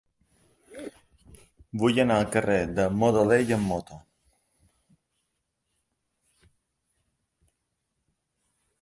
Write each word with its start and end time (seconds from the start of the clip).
Vull 1.83 2.01
anar 2.05 2.17
al 2.21 2.25
carrer 2.37 2.57
de 2.79 2.87
Modolell 3.03 3.53
amb 3.59 3.71
moto. 3.73 4.01